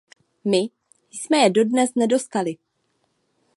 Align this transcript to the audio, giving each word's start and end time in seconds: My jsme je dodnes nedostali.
My 0.43 0.69
jsme 1.11 1.37
je 1.37 1.49
dodnes 1.49 1.95
nedostali. 1.95 2.57